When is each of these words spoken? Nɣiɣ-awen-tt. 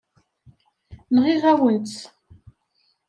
Nɣiɣ-awen-tt. 1.15 2.01